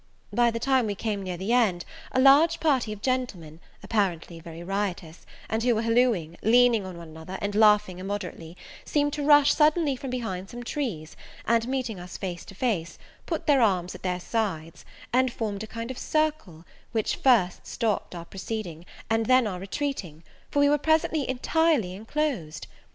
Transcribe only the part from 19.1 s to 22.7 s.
then our retreating, for we were presently entirely enclosed.